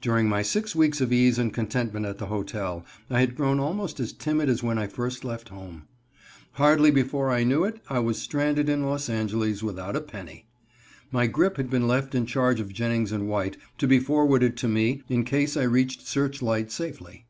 During 0.00 0.28
my 0.28 0.42
six 0.42 0.74
weeks 0.74 1.00
of 1.00 1.12
ease 1.12 1.38
and 1.38 1.54
contentment 1.54 2.04
at 2.04 2.18
the 2.18 2.26
hotel 2.26 2.84
I 3.08 3.20
had 3.20 3.36
grown 3.36 3.60
almost 3.60 4.00
as 4.00 4.12
timid 4.12 4.48
as 4.48 4.60
when 4.60 4.76
I 4.76 4.88
first 4.88 5.24
left 5.24 5.50
home. 5.50 5.84
Hardly 6.54 6.90
before 6.90 7.30
I 7.30 7.44
knew 7.44 7.62
it 7.62 7.78
I 7.88 8.00
was 8.00 8.20
stranded 8.20 8.68
in 8.68 8.82
Los 8.82 9.08
Angeles 9.08 9.62
without 9.62 9.94
a 9.94 10.00
penny. 10.00 10.48
My 11.12 11.28
grip 11.28 11.58
had 11.58 11.70
been 11.70 11.86
left 11.86 12.12
in 12.16 12.26
charge 12.26 12.58
of 12.58 12.72
Jennings 12.74 13.12
& 13.14 13.14
White, 13.14 13.56
to 13.78 13.86
be 13.86 14.00
forwarded 14.00 14.56
to 14.56 14.66
me 14.68 15.04
in 15.08 15.22
case 15.24 15.56
I 15.56 15.62
reached 15.62 16.04
Searchlight 16.04 16.72
safely. 16.72 17.26